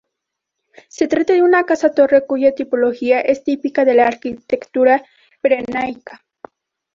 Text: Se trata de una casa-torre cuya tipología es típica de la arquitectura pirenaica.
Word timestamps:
Se 0.89 1.07
trata 1.07 1.33
de 1.33 1.43
una 1.43 1.63
casa-torre 1.67 2.25
cuya 2.25 2.55
tipología 2.55 3.19
es 3.21 3.43
típica 3.43 3.85
de 3.85 3.93
la 3.93 4.07
arquitectura 4.07 5.03
pirenaica. 5.43 6.25